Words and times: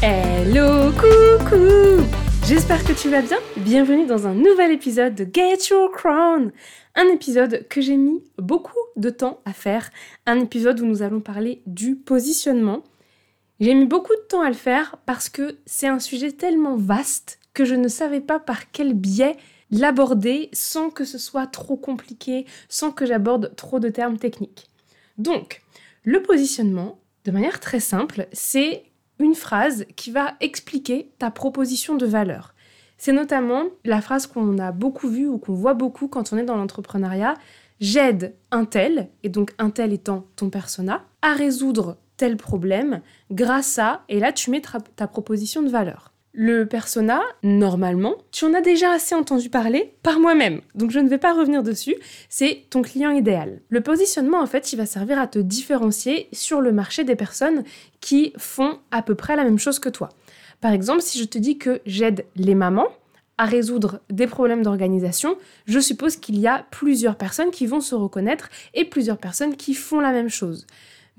Hello, 0.00 0.92
coucou 0.92 2.06
J'espère 2.46 2.84
que 2.84 2.92
tu 2.92 3.10
vas 3.10 3.20
bien. 3.20 3.38
Bienvenue 3.56 4.06
dans 4.06 4.28
un 4.28 4.34
nouvel 4.34 4.70
épisode 4.70 5.16
de 5.16 5.24
Get 5.24 5.70
Your 5.70 5.90
Crown. 5.90 6.52
Un 6.94 7.08
épisode 7.08 7.66
que 7.68 7.80
j'ai 7.80 7.96
mis 7.96 8.22
beaucoup 8.38 8.78
de 8.94 9.10
temps 9.10 9.40
à 9.44 9.52
faire. 9.52 9.90
Un 10.24 10.38
épisode 10.38 10.78
où 10.78 10.86
nous 10.86 11.02
allons 11.02 11.20
parler 11.20 11.62
du 11.66 11.96
positionnement. 11.96 12.84
J'ai 13.58 13.74
mis 13.74 13.86
beaucoup 13.86 14.14
de 14.14 14.26
temps 14.28 14.40
à 14.40 14.48
le 14.48 14.54
faire 14.54 14.98
parce 15.04 15.28
que 15.28 15.58
c'est 15.66 15.88
un 15.88 15.98
sujet 15.98 16.30
tellement 16.30 16.76
vaste 16.76 17.40
que 17.52 17.64
je 17.64 17.74
ne 17.74 17.88
savais 17.88 18.20
pas 18.20 18.38
par 18.38 18.70
quel 18.70 18.94
biais 18.94 19.36
l'aborder 19.72 20.48
sans 20.52 20.90
que 20.90 21.04
ce 21.04 21.18
soit 21.18 21.48
trop 21.48 21.76
compliqué, 21.76 22.46
sans 22.68 22.92
que 22.92 23.04
j'aborde 23.04 23.52
trop 23.56 23.80
de 23.80 23.88
termes 23.88 24.18
techniques. 24.18 24.70
Donc, 25.18 25.62
le 26.04 26.22
positionnement, 26.22 27.00
de 27.24 27.32
manière 27.32 27.58
très 27.58 27.80
simple, 27.80 28.28
c'est 28.32 28.84
une 29.18 29.34
phrase 29.34 29.84
qui 29.96 30.10
va 30.10 30.34
expliquer 30.40 31.10
ta 31.18 31.30
proposition 31.30 31.96
de 31.96 32.06
valeur. 32.06 32.54
C'est 32.96 33.12
notamment 33.12 33.64
la 33.84 34.00
phrase 34.00 34.26
qu'on 34.26 34.58
a 34.58 34.72
beaucoup 34.72 35.08
vue 35.08 35.28
ou 35.28 35.38
qu'on 35.38 35.54
voit 35.54 35.74
beaucoup 35.74 36.08
quand 36.08 36.32
on 36.32 36.36
est 36.36 36.44
dans 36.44 36.56
l'entrepreneuriat. 36.56 37.34
J'aide 37.80 38.34
un 38.50 38.64
tel, 38.64 39.08
et 39.22 39.28
donc 39.28 39.52
un 39.58 39.70
tel 39.70 39.92
étant 39.92 40.26
ton 40.34 40.50
persona, 40.50 41.04
à 41.22 41.32
résoudre 41.34 41.96
tel 42.16 42.36
problème 42.36 43.00
grâce 43.30 43.78
à, 43.78 44.02
et 44.08 44.18
là 44.18 44.32
tu 44.32 44.50
mets 44.50 44.62
ta 44.96 45.06
proposition 45.06 45.62
de 45.62 45.68
valeur. 45.68 46.12
Le 46.40 46.66
persona, 46.66 47.20
normalement, 47.42 48.14
tu 48.30 48.44
en 48.44 48.54
as 48.54 48.60
déjà 48.60 48.92
assez 48.92 49.16
entendu 49.16 49.50
parler 49.50 49.94
par 50.04 50.20
moi-même, 50.20 50.60
donc 50.76 50.92
je 50.92 51.00
ne 51.00 51.08
vais 51.08 51.18
pas 51.18 51.32
revenir 51.34 51.64
dessus, 51.64 51.96
c'est 52.28 52.62
ton 52.70 52.80
client 52.80 53.10
idéal. 53.10 53.60
Le 53.70 53.80
positionnement, 53.80 54.40
en 54.40 54.46
fait, 54.46 54.72
il 54.72 54.76
va 54.76 54.86
servir 54.86 55.18
à 55.18 55.26
te 55.26 55.40
différencier 55.40 56.28
sur 56.32 56.60
le 56.60 56.70
marché 56.70 57.02
des 57.02 57.16
personnes 57.16 57.64
qui 58.00 58.32
font 58.36 58.78
à 58.92 59.02
peu 59.02 59.16
près 59.16 59.34
la 59.34 59.42
même 59.42 59.58
chose 59.58 59.80
que 59.80 59.88
toi. 59.88 60.10
Par 60.60 60.70
exemple, 60.70 61.02
si 61.02 61.18
je 61.18 61.24
te 61.24 61.38
dis 61.38 61.58
que 61.58 61.80
j'aide 61.86 62.24
les 62.36 62.54
mamans 62.54 62.86
à 63.36 63.44
résoudre 63.44 63.98
des 64.08 64.28
problèmes 64.28 64.62
d'organisation, 64.62 65.36
je 65.66 65.80
suppose 65.80 66.14
qu'il 66.14 66.38
y 66.38 66.46
a 66.46 66.66
plusieurs 66.70 67.16
personnes 67.16 67.50
qui 67.50 67.66
vont 67.66 67.80
se 67.80 67.96
reconnaître 67.96 68.48
et 68.74 68.84
plusieurs 68.84 69.18
personnes 69.18 69.56
qui 69.56 69.74
font 69.74 69.98
la 69.98 70.12
même 70.12 70.30
chose. 70.30 70.68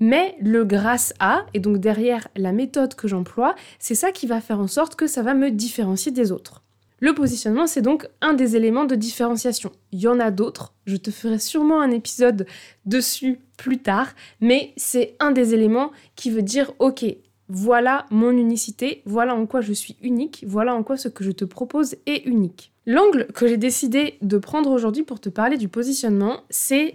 Mais 0.00 0.34
le 0.40 0.64
grâce 0.64 1.12
à, 1.20 1.44
et 1.52 1.60
donc 1.60 1.78
derrière 1.78 2.28
la 2.34 2.52
méthode 2.52 2.94
que 2.94 3.06
j'emploie, 3.06 3.54
c'est 3.78 3.94
ça 3.94 4.10
qui 4.10 4.26
va 4.26 4.40
faire 4.40 4.58
en 4.58 4.66
sorte 4.66 4.96
que 4.96 5.06
ça 5.06 5.22
va 5.22 5.34
me 5.34 5.50
différencier 5.50 6.10
des 6.10 6.32
autres. 6.32 6.62
Le 7.00 7.14
positionnement, 7.14 7.66
c'est 7.66 7.80
donc 7.80 8.06
un 8.20 8.34
des 8.34 8.56
éléments 8.56 8.84
de 8.84 8.94
différenciation. 8.94 9.72
Il 9.92 10.00
y 10.00 10.08
en 10.08 10.20
a 10.20 10.30
d'autres, 10.30 10.74
je 10.84 10.96
te 10.96 11.10
ferai 11.10 11.38
sûrement 11.38 11.80
un 11.80 11.90
épisode 11.90 12.46
dessus 12.84 13.40
plus 13.56 13.78
tard, 13.78 14.08
mais 14.40 14.72
c'est 14.76 15.16
un 15.18 15.30
des 15.30 15.54
éléments 15.54 15.92
qui 16.14 16.30
veut 16.30 16.42
dire, 16.42 16.72
ok, 16.78 17.04
voilà 17.48 18.06
mon 18.10 18.30
unicité, 18.30 19.02
voilà 19.06 19.34
en 19.34 19.46
quoi 19.46 19.60
je 19.62 19.72
suis 19.72 19.96
unique, 20.02 20.44
voilà 20.46 20.74
en 20.74 20.82
quoi 20.82 20.98
ce 20.98 21.08
que 21.08 21.24
je 21.24 21.32
te 21.32 21.44
propose 21.44 21.96
est 22.06 22.26
unique. 22.26 22.72
L'angle 22.86 23.26
que 23.34 23.46
j'ai 23.46 23.56
décidé 23.56 24.18
de 24.20 24.38
prendre 24.38 24.70
aujourd'hui 24.70 25.02
pour 25.02 25.20
te 25.20 25.28
parler 25.28 25.56
du 25.56 25.68
positionnement, 25.68 26.42
c'est 26.50 26.94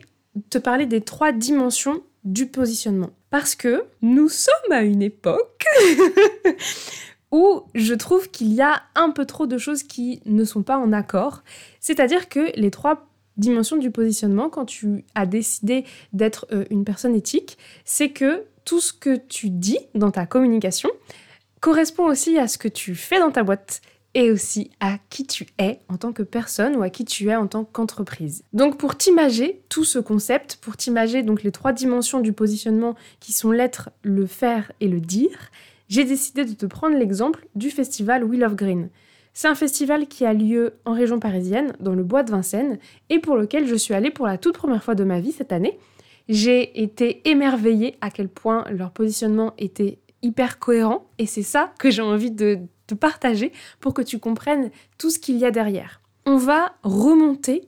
te 0.49 0.57
parler 0.57 0.85
des 0.85 1.01
trois 1.01 1.31
dimensions 1.31 2.01
du 2.25 2.47
positionnement. 2.47 3.11
Parce 3.29 3.55
que 3.55 3.85
nous 4.01 4.27
sommes 4.29 4.71
à 4.71 4.81
une 4.81 5.01
époque 5.01 5.65
où 7.31 7.63
je 7.73 7.93
trouve 7.93 8.29
qu'il 8.29 8.53
y 8.53 8.61
a 8.61 8.83
un 8.95 9.11
peu 9.11 9.25
trop 9.25 9.47
de 9.47 9.57
choses 9.57 9.83
qui 9.83 10.21
ne 10.25 10.43
sont 10.43 10.63
pas 10.63 10.77
en 10.77 10.91
accord. 10.91 11.43
C'est-à-dire 11.79 12.27
que 12.27 12.51
les 12.59 12.71
trois 12.71 13.07
dimensions 13.37 13.77
du 13.77 13.91
positionnement, 13.91 14.49
quand 14.49 14.65
tu 14.65 15.05
as 15.13 15.25
décidé 15.25 15.85
d'être 16.13 16.47
euh, 16.51 16.65
une 16.69 16.85
personne 16.85 17.15
éthique, 17.15 17.57
c'est 17.83 18.09
que 18.09 18.45
tout 18.63 18.79
ce 18.79 18.93
que 18.93 19.15
tu 19.15 19.49
dis 19.49 19.79
dans 19.93 20.11
ta 20.11 20.25
communication 20.25 20.89
correspond 21.59 22.05
aussi 22.05 22.37
à 22.37 22.47
ce 22.47 22.57
que 22.57 22.67
tu 22.67 22.95
fais 22.95 23.19
dans 23.19 23.31
ta 23.31 23.43
boîte 23.43 23.81
et 24.15 24.31
aussi 24.31 24.71
à 24.79 24.97
qui 25.09 25.27
tu 25.27 25.45
es 25.59 25.81
en 25.89 25.97
tant 25.97 26.13
que 26.13 26.23
personne 26.23 26.77
ou 26.77 26.81
à 26.81 26.89
qui 26.89 27.03
tu 27.03 27.29
es 27.29 27.35
en 27.35 27.47
tant 27.47 27.65
qu'entreprise. 27.65 28.43
Donc 28.53 28.77
pour 28.77 28.95
t'imager 28.95 29.61
tout 29.69 29.83
ce 29.83 29.99
concept, 29.99 30.55
pour 30.61 30.77
t'imager 30.77 31.21
donc 31.21 31.43
les 31.43 31.51
trois 31.51 31.73
dimensions 31.73 32.21
du 32.21 32.31
positionnement 32.31 32.95
qui 33.19 33.33
sont 33.33 33.51
l'être, 33.51 33.89
le 34.01 34.25
faire 34.25 34.71
et 34.79 34.87
le 34.87 35.01
dire, 35.01 35.51
j'ai 35.89 36.05
décidé 36.05 36.45
de 36.45 36.53
te 36.53 36.65
prendre 36.65 36.97
l'exemple 36.97 37.45
du 37.55 37.69
festival 37.69 38.23
Wheel 38.23 38.45
of 38.45 38.55
Green. 38.55 38.89
C'est 39.33 39.49
un 39.49 39.55
festival 39.55 40.07
qui 40.07 40.25
a 40.25 40.33
lieu 40.33 40.75
en 40.85 40.93
région 40.93 41.19
parisienne, 41.19 41.73
dans 41.81 41.93
le 41.93 42.03
bois 42.03 42.23
de 42.23 42.31
Vincennes, 42.31 42.79
et 43.09 43.19
pour 43.19 43.35
lequel 43.35 43.67
je 43.67 43.75
suis 43.75 43.93
allée 43.93 44.09
pour 44.09 44.25
la 44.25 44.37
toute 44.37 44.55
première 44.55 44.81
fois 44.81 44.95
de 44.95 45.03
ma 45.03 45.19
vie 45.19 45.33
cette 45.33 45.51
année. 45.51 45.77
J'ai 46.29 46.81
été 46.81 47.21
émerveillée 47.29 47.97
à 47.99 48.09
quel 48.09 48.29
point 48.29 48.63
leur 48.71 48.91
positionnement 48.91 49.53
était 49.57 49.99
hyper 50.25 50.59
cohérent, 50.59 51.05
et 51.17 51.25
c'est 51.25 51.43
ça 51.43 51.73
que 51.79 51.89
j'ai 51.91 52.01
envie 52.01 52.31
de 52.31 52.59
partager 52.99 53.51
pour 53.79 53.93
que 53.93 54.01
tu 54.01 54.19
comprennes 54.19 54.71
tout 54.97 55.09
ce 55.09 55.19
qu'il 55.19 55.37
y 55.37 55.45
a 55.45 55.51
derrière. 55.51 56.01
On 56.25 56.37
va 56.37 56.75
remonter 56.83 57.67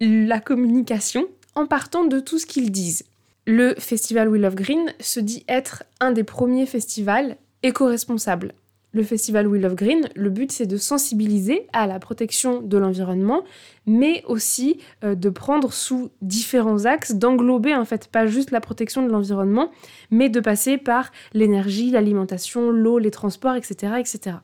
la 0.00 0.40
communication 0.40 1.26
en 1.54 1.66
partant 1.66 2.04
de 2.04 2.20
tout 2.20 2.38
ce 2.38 2.46
qu'ils 2.46 2.70
disent. 2.70 3.04
Le 3.46 3.74
festival 3.78 4.28
We 4.28 4.40
Love 4.40 4.54
Green 4.54 4.92
se 5.00 5.20
dit 5.20 5.44
être 5.48 5.84
un 5.98 6.12
des 6.12 6.24
premiers 6.24 6.66
festivals 6.66 7.36
éco-responsables. 7.62 8.54
Le 8.92 9.04
festival 9.04 9.46
We 9.46 9.62
Love 9.62 9.76
Green, 9.76 10.08
le 10.16 10.30
but 10.30 10.50
c'est 10.50 10.66
de 10.66 10.76
sensibiliser 10.76 11.66
à 11.72 11.86
la 11.86 12.00
protection 12.00 12.60
de 12.60 12.76
l'environnement, 12.76 13.44
mais 13.86 14.24
aussi 14.26 14.80
euh, 15.04 15.14
de 15.14 15.28
prendre 15.28 15.72
sous 15.72 16.10
différents 16.22 16.86
axes, 16.86 17.12
d'englober 17.12 17.74
en 17.74 17.84
fait 17.84 18.08
pas 18.08 18.26
juste 18.26 18.50
la 18.50 18.60
protection 18.60 19.06
de 19.06 19.10
l'environnement, 19.10 19.70
mais 20.10 20.28
de 20.28 20.40
passer 20.40 20.76
par 20.76 21.12
l'énergie, 21.34 21.90
l'alimentation, 21.90 22.70
l'eau, 22.70 22.98
les 22.98 23.12
transports, 23.12 23.54
etc., 23.54 23.94
etc. 23.98 24.36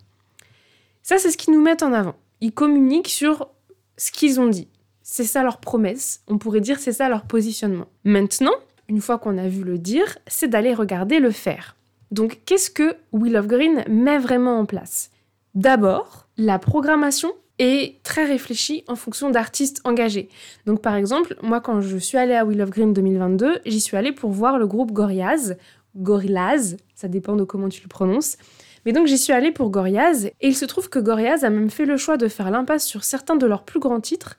Ça, 1.03 1.19
c'est 1.19 1.31
ce 1.31 1.37
qu'ils 1.37 1.55
nous 1.55 1.63
mettent 1.63 1.85
en 1.85 1.93
avant. 1.93 2.17
Ils 2.41 2.53
communiquent 2.53 3.09
sur 3.09 3.49
ce 3.97 4.11
qu'ils 4.11 4.41
ont 4.41 4.49
dit. 4.49 4.69
C'est 5.03 5.25
ça 5.25 5.45
leur 5.45 5.59
promesse. 5.59 6.23
On 6.27 6.37
pourrait 6.39 6.61
dire 6.61 6.81
c'est 6.81 6.93
ça 6.93 7.09
leur 7.09 7.27
positionnement. 7.27 7.87
Maintenant, 8.03 8.55
une 8.89 9.01
fois 9.01 9.19
qu'on 9.19 9.39
a 9.39 9.47
vu 9.49 9.63
le 9.63 9.79
dire, 9.79 10.19
c'est 10.27 10.49
d'aller 10.49 10.75
regarder 10.75 11.21
le 11.21 11.31
faire. 11.31 11.76
Donc, 12.11 12.41
qu'est-ce 12.47 12.71
que 12.71 12.97
Will 13.13 13.37
of 13.37 13.47
Green 13.47 13.85
met 13.89 14.19
vraiment 14.19 14.59
en 14.59 14.65
place? 14.65 15.11
D'abord, 15.55 16.29
la 16.37 16.59
programmation 16.59 17.33
est 17.59 18.03
très 18.03 18.25
réfléchie 18.25 18.85
en 18.89 18.97
fonction 18.97 19.31
d'artistes 19.31 19.81
engagés. 19.85 20.29
Donc 20.67 20.83
par 20.83 20.95
exemple, 20.95 21.37
moi 21.43 21.61
quand 21.61 21.81
je 21.81 21.97
suis 21.97 22.19
allée 22.19 22.35
à 22.35 22.45
Will 22.45 22.61
of 22.61 22.71
Green 22.71 22.93
2022, 22.93 23.61
j'y 23.65 23.81
suis 23.81 23.97
allée 23.97 24.13
pour 24.13 24.31
voir 24.31 24.59
le 24.59 24.67
groupe 24.67 24.93
Gorillaz, 24.93 25.57
Gorillaz, 25.97 26.77
ça 26.95 27.09
dépend 27.09 27.37
de 27.37 27.45
comment 27.45 27.69
tu 27.69 27.83
le 27.83 27.89
prononces, 27.89 28.37
mais 28.85 28.93
donc 28.93 29.07
j'y 29.07 29.17
suis 29.17 29.33
allée 29.33 29.51
pour 29.51 29.71
Gorillaz, 29.71 30.27
et 30.27 30.49
il 30.49 30.55
se 30.55 30.67
trouve 30.67 30.91
que 30.91 30.99
Gorillaz 30.99 31.45
a 31.45 31.51
même 31.51 31.71
fait 31.71 31.87
le 31.87 31.97
choix 31.97 32.19
de 32.19 32.29
faire 32.29 32.51
l'impasse 32.51 32.85
sur 32.85 33.05
certains 33.05 33.37
de 33.37 33.47
leurs 33.47 33.65
plus 33.65 33.81
grands 33.81 34.01
titres 34.01 34.37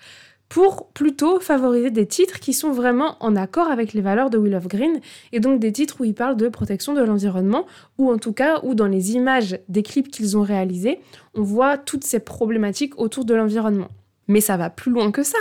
pour 0.49 0.87
plutôt 0.89 1.39
favoriser 1.39 1.91
des 1.91 2.05
titres 2.05 2.39
qui 2.39 2.53
sont 2.53 2.71
vraiment 2.71 3.17
en 3.19 3.35
accord 3.35 3.69
avec 3.69 3.93
les 3.93 4.01
valeurs 4.01 4.29
de 4.29 4.37
Will 4.37 4.55
of 4.55 4.67
Green, 4.67 4.99
et 5.31 5.39
donc 5.39 5.59
des 5.59 5.71
titres 5.71 5.99
où 5.99 6.05
ils 6.05 6.13
parlent 6.13 6.37
de 6.37 6.47
protection 6.47 6.93
de 6.93 7.01
l'environnement, 7.01 7.65
ou 7.97 8.11
en 8.11 8.17
tout 8.17 8.33
cas 8.33 8.61
où 8.63 8.73
dans 8.73 8.87
les 8.87 9.13
images 9.13 9.59
des 9.67 9.83
clips 9.83 10.09
qu'ils 10.09 10.37
ont 10.37 10.43
réalisés, 10.43 10.99
on 11.33 11.41
voit 11.41 11.77
toutes 11.77 12.03
ces 12.03 12.19
problématiques 12.19 12.97
autour 12.99 13.25
de 13.25 13.33
l'environnement. 13.33 13.89
Mais 14.29 14.41
ça 14.41 14.57
va 14.57 14.69
plus 14.69 14.91
loin 14.91 15.11
que 15.11 15.23
ça, 15.23 15.37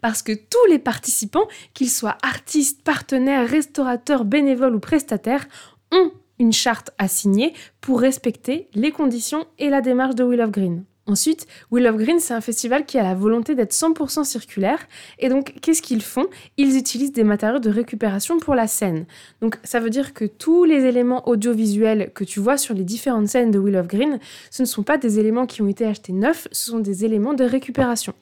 parce 0.00 0.22
que 0.22 0.32
tous 0.32 0.70
les 0.70 0.78
participants, 0.78 1.46
qu'ils 1.74 1.90
soient 1.90 2.16
artistes, 2.22 2.82
partenaires, 2.82 3.48
restaurateurs, 3.48 4.24
bénévoles 4.24 4.74
ou 4.74 4.80
prestataires, 4.80 5.46
ont 5.92 6.10
une 6.38 6.52
charte 6.52 6.90
à 6.96 7.06
signer 7.06 7.52
pour 7.82 8.00
respecter 8.00 8.68
les 8.74 8.92
conditions 8.92 9.44
et 9.58 9.68
la 9.68 9.82
démarche 9.82 10.14
de 10.14 10.24
Will 10.24 10.40
of 10.40 10.50
Green. 10.50 10.84
Ensuite, 11.06 11.46
Will 11.70 11.86
of 11.86 11.96
Green, 11.96 12.20
c'est 12.20 12.34
un 12.34 12.40
festival 12.40 12.84
qui 12.84 12.98
a 12.98 13.02
la 13.02 13.14
volonté 13.14 13.54
d'être 13.54 13.72
100% 13.72 14.24
circulaire. 14.24 14.78
Et 15.18 15.28
donc, 15.28 15.54
qu'est-ce 15.60 15.82
qu'ils 15.82 16.02
font? 16.02 16.26
Ils 16.56 16.76
utilisent 16.76 17.12
des 17.12 17.24
matériaux 17.24 17.58
de 17.58 17.70
récupération 17.70 18.38
pour 18.38 18.54
la 18.54 18.66
scène. 18.66 19.06
Donc, 19.40 19.56
ça 19.64 19.80
veut 19.80 19.90
dire 19.90 20.14
que 20.14 20.24
tous 20.24 20.64
les 20.64 20.84
éléments 20.84 21.28
audiovisuels 21.28 22.12
que 22.14 22.22
tu 22.22 22.38
vois 22.38 22.58
sur 22.58 22.74
les 22.74 22.84
différentes 22.84 23.28
scènes 23.28 23.50
de 23.50 23.58
Will 23.58 23.76
of 23.76 23.88
Green, 23.88 24.20
ce 24.50 24.62
ne 24.62 24.66
sont 24.66 24.82
pas 24.82 24.98
des 24.98 25.18
éléments 25.18 25.46
qui 25.46 25.62
ont 25.62 25.68
été 25.68 25.84
achetés 25.84 26.12
neufs, 26.12 26.46
ce 26.52 26.66
sont 26.66 26.80
des 26.80 27.04
éléments 27.04 27.34
de 27.34 27.44
récupération. 27.44 28.14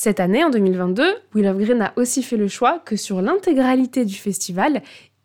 Cette 0.00 0.20
année, 0.20 0.44
en 0.44 0.50
2022, 0.50 1.02
Will 1.34 1.48
of 1.48 1.58
Green 1.58 1.82
a 1.82 1.92
aussi 1.96 2.22
fait 2.22 2.36
le 2.36 2.46
choix 2.46 2.78
que 2.84 2.94
sur 2.94 3.20
l'intégralité 3.20 4.04
du 4.04 4.14
festival, 4.14 4.82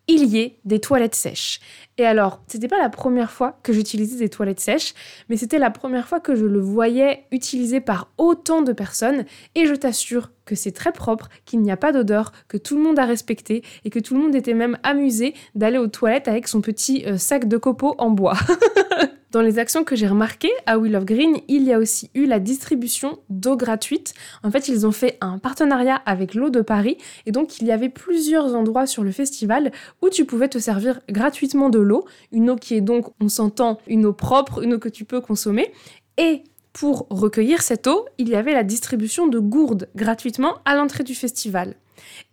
il 0.07 0.25
y 0.25 0.39
ait 0.39 0.59
des 0.65 0.79
toilettes 0.79 1.15
sèches. 1.15 1.59
Et 1.97 2.05
alors, 2.05 2.41
c'était 2.47 2.67
pas 2.67 2.79
la 2.79 2.89
première 2.89 3.31
fois 3.31 3.59
que 3.63 3.71
j'utilisais 3.71 4.17
des 4.17 4.29
toilettes 4.29 4.59
sèches, 4.59 4.93
mais 5.29 5.37
c'était 5.37 5.59
la 5.59 5.69
première 5.69 6.07
fois 6.07 6.19
que 6.19 6.35
je 6.35 6.45
le 6.45 6.59
voyais 6.59 7.25
utilisé 7.31 7.79
par 7.79 8.09
autant 8.17 8.61
de 8.61 8.73
personnes, 8.73 9.25
et 9.55 9.65
je 9.65 9.75
t'assure 9.75 10.31
que 10.45 10.55
c'est 10.55 10.71
très 10.71 10.91
propre, 10.91 11.29
qu'il 11.45 11.61
n'y 11.61 11.71
a 11.71 11.77
pas 11.77 11.91
d'odeur, 11.91 12.31
que 12.47 12.57
tout 12.57 12.75
le 12.75 12.83
monde 12.83 12.99
a 12.99 13.05
respecté, 13.05 13.63
et 13.85 13.89
que 13.89 13.99
tout 13.99 14.15
le 14.15 14.21
monde 14.21 14.35
était 14.35 14.53
même 14.53 14.77
amusé 14.83 15.33
d'aller 15.55 15.77
aux 15.77 15.87
toilettes 15.87 16.27
avec 16.27 16.47
son 16.47 16.61
petit 16.61 17.05
euh, 17.05 17.17
sac 17.17 17.47
de 17.47 17.57
copeaux 17.57 17.95
en 17.97 18.09
bois. 18.09 18.37
Dans 19.33 19.41
les 19.41 19.57
actions 19.57 19.83
que 19.83 19.95
j'ai 19.95 20.05
remarquées 20.05 20.51
à 20.67 20.77
Wheel 20.77 20.95
of 20.95 21.05
Green, 21.05 21.37
il 21.47 21.63
y 21.63 21.73
a 21.73 21.79
aussi 21.79 22.11
eu 22.13 22.27
la 22.27 22.39
distribution 22.39 23.17
d'eau 23.31 23.57
gratuite. 23.57 24.13
En 24.43 24.51
fait, 24.51 24.67
ils 24.67 24.85
ont 24.85 24.91
fait 24.91 25.17
un 25.21 25.39
partenariat 25.39 25.95
avec 26.05 26.35
l'eau 26.35 26.51
de 26.51 26.61
Paris 26.61 26.99
et 27.25 27.31
donc 27.31 27.59
il 27.59 27.65
y 27.65 27.71
avait 27.71 27.89
plusieurs 27.89 28.53
endroits 28.53 28.85
sur 28.85 29.03
le 29.03 29.11
festival 29.11 29.71
où 30.03 30.09
tu 30.09 30.25
pouvais 30.25 30.49
te 30.49 30.59
servir 30.59 31.01
gratuitement 31.09 31.71
de 31.71 31.79
l'eau, 31.79 32.05
une 32.31 32.51
eau 32.51 32.55
qui 32.55 32.75
est 32.75 32.81
donc, 32.81 33.07
on 33.19 33.27
s'entend, 33.27 33.79
une 33.87 34.05
eau 34.05 34.13
propre, 34.13 34.61
une 34.61 34.75
eau 34.75 34.79
que 34.79 34.87
tu 34.87 35.03
peux 35.03 35.19
consommer. 35.19 35.73
Et 36.19 36.43
pour 36.71 37.07
recueillir 37.09 37.63
cette 37.63 37.87
eau, 37.87 38.05
il 38.19 38.29
y 38.29 38.35
avait 38.35 38.53
la 38.53 38.63
distribution 38.63 39.25
de 39.25 39.39
gourdes 39.39 39.89
gratuitement 39.95 40.59
à 40.65 40.75
l'entrée 40.75 41.03
du 41.03 41.15
festival. 41.15 41.73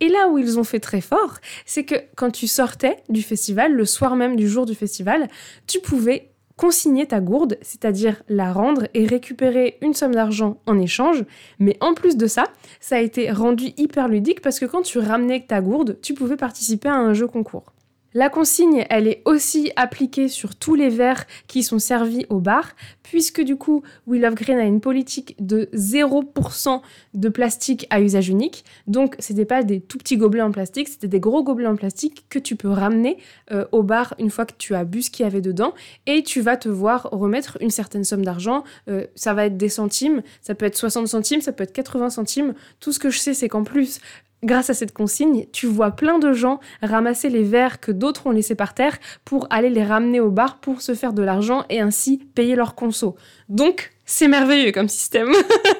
Et 0.01 0.09
là 0.09 0.27
où 0.29 0.37
ils 0.37 0.59
ont 0.59 0.63
fait 0.63 0.79
très 0.79 1.01
fort, 1.01 1.37
c'est 1.65 1.83
que 1.83 1.95
quand 2.15 2.29
tu 2.29 2.45
sortais 2.47 2.97
du 3.09 3.23
festival, 3.23 3.73
le 3.73 3.85
soir 3.85 4.15
même 4.15 4.35
du 4.35 4.47
jour 4.47 4.67
du 4.67 4.75
festival, 4.75 5.29
tu 5.65 5.79
pouvais 5.79 6.30
consigner 6.61 7.07
ta 7.07 7.21
gourde, 7.21 7.57
c'est-à-dire 7.63 8.21
la 8.29 8.53
rendre 8.53 8.83
et 8.93 9.07
récupérer 9.07 9.79
une 9.81 9.95
somme 9.95 10.13
d'argent 10.13 10.57
en 10.67 10.77
échange. 10.77 11.25
Mais 11.57 11.75
en 11.81 11.95
plus 11.95 12.17
de 12.17 12.27
ça, 12.27 12.43
ça 12.79 12.97
a 12.97 12.99
été 12.99 13.31
rendu 13.31 13.71
hyper 13.77 14.07
ludique 14.07 14.41
parce 14.41 14.59
que 14.59 14.67
quand 14.67 14.83
tu 14.83 14.99
ramenais 14.99 15.43
ta 15.47 15.59
gourde, 15.59 15.97
tu 16.03 16.13
pouvais 16.13 16.37
participer 16.37 16.87
à 16.87 16.93
un 16.93 17.13
jeu 17.13 17.25
concours. 17.25 17.73
La 18.13 18.27
consigne, 18.27 18.85
elle 18.89 19.07
est 19.07 19.21
aussi 19.23 19.71
appliquée 19.77 20.27
sur 20.27 20.55
tous 20.55 20.75
les 20.75 20.89
verres 20.89 21.25
qui 21.47 21.63
sont 21.63 21.79
servis 21.79 22.25
au 22.29 22.41
bar, 22.41 22.75
puisque 23.03 23.41
du 23.41 23.55
coup, 23.55 23.83
We 24.05 24.19
Love 24.19 24.35
Green 24.35 24.57
a 24.57 24.65
une 24.65 24.81
politique 24.81 25.35
de 25.39 25.69
0% 25.73 26.81
de 27.13 27.29
plastique 27.29 27.87
à 27.89 28.01
usage 28.01 28.27
unique. 28.27 28.65
Donc, 28.85 29.15
ce 29.19 29.31
n'était 29.31 29.45
pas 29.45 29.63
des 29.63 29.79
tout 29.79 29.97
petits 29.97 30.17
gobelets 30.17 30.41
en 30.41 30.51
plastique, 30.51 30.89
c'était 30.89 31.07
des 31.07 31.21
gros 31.21 31.41
gobelets 31.41 31.67
en 31.67 31.77
plastique 31.77 32.25
que 32.27 32.37
tu 32.37 32.57
peux 32.57 32.67
ramener 32.67 33.17
euh, 33.51 33.65
au 33.71 33.81
bar 33.81 34.13
une 34.19 34.29
fois 34.29 34.45
que 34.45 34.55
tu 34.57 34.75
as 34.75 34.83
bu 34.83 35.01
ce 35.01 35.09
qu'il 35.09 35.23
y 35.23 35.27
avait 35.27 35.39
dedans, 35.39 35.73
et 36.05 36.21
tu 36.21 36.41
vas 36.41 36.57
te 36.57 36.67
voir 36.67 37.07
remettre 37.13 37.57
une 37.61 37.69
certaine 37.69 38.03
somme 38.03 38.25
d'argent. 38.25 38.65
Euh, 38.89 39.05
ça 39.15 39.33
va 39.33 39.45
être 39.45 39.55
des 39.55 39.69
centimes, 39.69 40.21
ça 40.41 40.53
peut 40.53 40.65
être 40.65 40.77
60 40.77 41.07
centimes, 41.07 41.39
ça 41.39 41.53
peut 41.53 41.63
être 41.63 41.71
80 41.71 42.09
centimes. 42.09 42.55
Tout 42.81 42.91
ce 42.91 42.99
que 42.99 43.09
je 43.09 43.19
sais, 43.19 43.33
c'est 43.33 43.47
qu'en 43.47 43.63
plus, 43.63 44.01
grâce 44.43 44.69
à 44.69 44.73
cette 44.73 44.93
consigne, 44.93 45.45
tu 45.51 45.67
vois 45.67 45.91
plein 45.91 46.19
de 46.19 46.33
gens 46.33 46.59
ramasser 46.81 47.29
les 47.29 47.43
verres 47.43 47.79
que 47.79 47.91
d'autres 47.91 48.27
ont 48.27 48.31
laissés 48.31 48.55
par 48.55 48.73
terre 48.73 48.97
pour 49.25 49.47
aller 49.49 49.69
les 49.69 49.83
ramener 49.83 50.19
au 50.19 50.31
bar 50.31 50.59
pour 50.59 50.81
se 50.81 50.95
faire 50.95 51.13
de 51.13 51.21
l'argent 51.21 51.65
et 51.69 51.81
ainsi 51.81 52.17
payer 52.17 52.55
leur 52.55 52.75
conso. 52.75 53.15
Donc, 53.49 53.91
c'est 54.05 54.27
merveilleux 54.27 54.71
comme 54.71 54.89
système. 54.89 55.29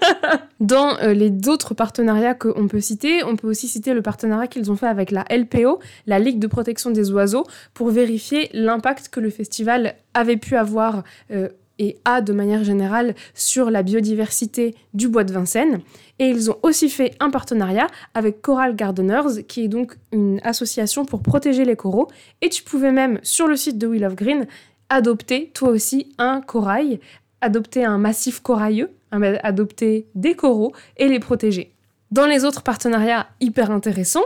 Dans 0.62 0.98
euh, 1.00 1.14
les 1.14 1.32
autres 1.50 1.74
partenariats 1.74 2.34
qu'on 2.34 2.68
peut 2.68 2.80
citer, 2.80 3.24
on 3.24 3.36
peut 3.36 3.50
aussi 3.50 3.68
citer 3.68 3.94
le 3.94 4.02
partenariat 4.02 4.48
qu'ils 4.48 4.72
ont 4.72 4.76
fait 4.78 4.88
avec 4.88 5.12
la 5.12 5.26
LPO, 5.30 5.80
la 6.08 6.20
Ligue 6.20 6.40
de 6.40 6.48
protection 6.48 6.92
des 6.92 7.12
oiseaux, 7.12 7.46
pour 7.74 7.90
vérifier 7.90 8.50
l'impact 8.54 9.10
que 9.10 9.20
le 9.20 9.30
festival 9.30 9.96
avait 10.14 10.38
pu 10.38 10.56
avoir 10.56 11.04
euh, 11.32 11.50
et 11.82 11.98
a 12.06 12.22
de 12.22 12.32
manière 12.32 12.64
générale 12.64 13.16
sur 13.34 13.72
la 13.72 13.82
biodiversité 13.82 14.76
du 14.94 15.08
bois 15.10 15.24
de 15.24 15.34
Vincennes. 15.34 15.82
Et 16.20 16.30
ils 16.30 16.52
ont 16.52 16.58
aussi 16.62 16.90
fait 16.90 17.16
un 17.20 17.32
partenariat 17.32 17.88
avec 18.14 18.40
Coral 18.44 18.76
Gardeners, 18.76 19.44
qui 19.48 19.64
est 19.64 19.68
donc 19.68 19.98
une 20.12 20.40
association 20.44 21.06
pour 21.06 21.24
protéger 21.24 21.66
les 21.66 21.76
coraux. 21.76 22.08
Et 22.42 22.50
tu 22.50 22.62
pouvais 22.62 22.92
même, 22.92 23.20
sur 23.24 23.48
le 23.48 23.56
site 23.56 23.80
de 23.80 23.88
Wheel 23.88 24.06
of 24.06 24.16
Green, 24.16 24.46
adopter 24.90 25.50
toi 25.56 25.70
aussi 25.70 26.14
un 26.20 26.42
corail, 26.42 27.00
adopter 27.42 27.84
un 27.84 27.98
massif 27.98 28.42
corailleux, 28.42 28.92
adopter 29.12 30.06
des 30.14 30.36
coraux 30.36 30.74
et 30.98 31.08
les 31.08 31.20
protéger. 31.20 31.74
Dans 32.12 32.28
les 32.28 32.46
autres 32.46 32.62
partenariats 32.62 33.26
hyper 33.40 33.72
intéressants, 33.72 34.26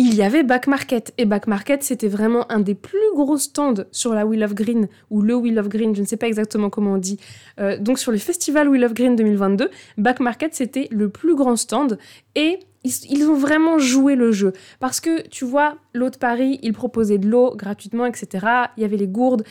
il 0.00 0.14
y 0.14 0.22
avait 0.22 0.42
Back 0.44 0.66
Market. 0.66 1.12
Et 1.18 1.26
Back 1.26 1.46
Market, 1.46 1.82
c'était 1.82 2.08
vraiment 2.08 2.50
un 2.50 2.60
des 2.60 2.74
plus 2.74 2.98
gros 3.14 3.36
stands 3.36 3.84
sur 3.92 4.14
la 4.14 4.24
Wheel 4.24 4.42
of 4.42 4.54
Green, 4.54 4.88
ou 5.10 5.20
le 5.20 5.34
Wheel 5.34 5.58
of 5.58 5.68
Green, 5.68 5.94
je 5.94 6.00
ne 6.00 6.06
sais 6.06 6.16
pas 6.16 6.26
exactement 6.26 6.70
comment 6.70 6.94
on 6.94 6.96
dit. 6.96 7.20
Euh, 7.58 7.76
donc 7.76 7.98
sur 7.98 8.10
le 8.10 8.16
festival 8.16 8.70
Wheel 8.70 8.82
of 8.84 8.94
Green 8.94 9.14
2022, 9.14 9.68
Back 9.98 10.20
Market, 10.20 10.54
c'était 10.54 10.88
le 10.90 11.10
plus 11.10 11.34
grand 11.34 11.56
stand. 11.56 11.98
Et 12.34 12.60
ils, 12.82 13.28
ont 13.28 13.34
vraiment 13.34 13.78
joué 13.78 14.14
le 14.14 14.32
jeu. 14.32 14.54
Parce 14.78 15.00
que, 15.00 15.28
tu 15.28 15.44
vois, 15.44 15.76
l'eau 15.92 16.08
de 16.08 16.16
Paris, 16.16 16.58
ils 16.62 16.72
proposaient 16.72 17.18
de 17.18 17.28
l'eau 17.28 17.54
gratuitement, 17.54 18.06
etc. 18.06 18.46
Il 18.78 18.80
y 18.80 18.84
avait 18.86 18.96
les 18.96 19.06
gourdes. 19.06 19.44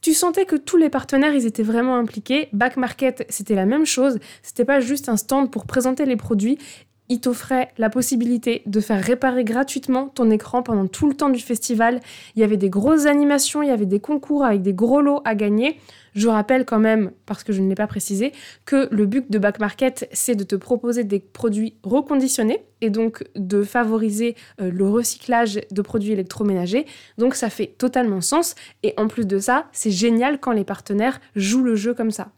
Tu 0.00 0.14
sentais 0.14 0.46
que 0.46 0.56
tous 0.56 0.78
les 0.78 0.90
partenaires, 0.90 1.32
ils 1.32 1.46
étaient 1.46 1.62
vraiment 1.62 1.94
impliqués. 1.94 2.48
Back 2.52 2.76
Market, 2.76 3.24
c'était 3.28 3.54
la 3.54 3.66
même 3.66 3.86
chose. 3.86 4.18
C'était 4.42 4.64
pas 4.64 4.80
juste 4.80 5.08
un 5.08 5.16
stand 5.16 5.52
pour 5.52 5.64
présenter 5.64 6.06
les 6.06 6.16
produits 6.16 6.58
il 7.12 7.20
t'offrait 7.20 7.68
la 7.76 7.90
possibilité 7.90 8.62
de 8.64 8.80
faire 8.80 8.98
réparer 8.98 9.44
gratuitement 9.44 10.08
ton 10.08 10.30
écran 10.30 10.62
pendant 10.62 10.86
tout 10.86 11.06
le 11.06 11.14
temps 11.14 11.28
du 11.28 11.40
festival. 11.40 12.00
Il 12.36 12.40
y 12.40 12.42
avait 12.42 12.56
des 12.56 12.70
grosses 12.70 13.04
animations, 13.04 13.62
il 13.62 13.68
y 13.68 13.70
avait 13.70 13.84
des 13.84 14.00
concours 14.00 14.46
avec 14.46 14.62
des 14.62 14.72
gros 14.72 15.02
lots 15.02 15.20
à 15.26 15.34
gagner. 15.34 15.78
Je 16.14 16.28
rappelle 16.28 16.64
quand 16.64 16.78
même, 16.78 17.10
parce 17.26 17.44
que 17.44 17.52
je 17.52 17.60
ne 17.60 17.68
l'ai 17.68 17.74
pas 17.74 17.86
précisé, 17.86 18.32
que 18.64 18.88
le 18.90 19.04
but 19.04 19.30
de 19.30 19.38
Back 19.38 19.60
Market, 19.60 20.08
c'est 20.12 20.34
de 20.34 20.42
te 20.42 20.56
proposer 20.56 21.04
des 21.04 21.20
produits 21.20 21.74
reconditionnés 21.82 22.64
et 22.80 22.88
donc 22.88 23.24
de 23.36 23.62
favoriser 23.62 24.34
euh, 24.62 24.70
le 24.70 24.88
recyclage 24.88 25.60
de 25.70 25.82
produits 25.82 26.12
électroménagers. 26.12 26.86
Donc 27.18 27.34
ça 27.34 27.50
fait 27.50 27.74
totalement 27.76 28.22
sens. 28.22 28.54
Et 28.82 28.94
en 28.96 29.06
plus 29.06 29.26
de 29.26 29.38
ça, 29.38 29.66
c'est 29.72 29.90
génial 29.90 30.40
quand 30.40 30.52
les 30.52 30.64
partenaires 30.64 31.20
jouent 31.36 31.64
le 31.64 31.76
jeu 31.76 31.92
comme 31.92 32.10
ça. 32.10 32.32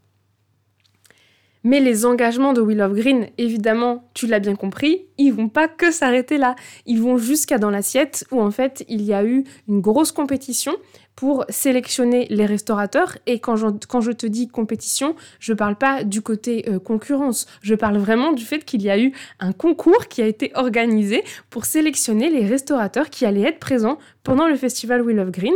Mais 1.64 1.80
les 1.80 2.04
engagements 2.04 2.52
de 2.52 2.60
Will 2.60 2.82
of 2.82 2.92
Green, 2.92 3.28
évidemment, 3.38 4.10
tu 4.12 4.26
l'as 4.26 4.38
bien 4.38 4.54
compris, 4.54 5.06
ils 5.16 5.32
vont 5.32 5.48
pas 5.48 5.66
que 5.66 5.90
s'arrêter 5.90 6.36
là. 6.36 6.56
Ils 6.84 7.00
vont 7.00 7.16
jusqu'à 7.16 7.56
dans 7.56 7.70
l'assiette 7.70 8.26
où 8.30 8.42
en 8.42 8.50
fait 8.50 8.84
il 8.88 9.00
y 9.00 9.14
a 9.14 9.24
eu 9.24 9.44
une 9.66 9.80
grosse 9.80 10.12
compétition 10.12 10.74
pour 11.16 11.44
sélectionner 11.48 12.26
les 12.28 12.44
restaurateurs. 12.44 13.16
Et 13.26 13.38
quand 13.38 13.56
je, 13.56 13.66
quand 13.88 14.02
je 14.02 14.12
te 14.12 14.26
dis 14.26 14.48
compétition, 14.48 15.14
je 15.38 15.54
parle 15.54 15.76
pas 15.76 16.04
du 16.04 16.20
côté 16.20 16.68
euh, 16.68 16.78
concurrence. 16.78 17.46
Je 17.62 17.74
parle 17.74 17.96
vraiment 17.96 18.32
du 18.32 18.44
fait 18.44 18.64
qu'il 18.64 18.82
y 18.82 18.90
a 18.90 18.98
eu 18.98 19.12
un 19.40 19.52
concours 19.52 20.08
qui 20.08 20.20
a 20.20 20.26
été 20.26 20.52
organisé 20.54 21.24
pour 21.48 21.64
sélectionner 21.64 22.28
les 22.28 22.46
restaurateurs 22.46 23.08
qui 23.08 23.24
allaient 23.24 23.48
être 23.48 23.60
présents 23.60 23.98
pendant 24.22 24.48
le 24.48 24.56
festival 24.56 25.00
Will 25.02 25.18
of 25.18 25.30
Green. 25.30 25.54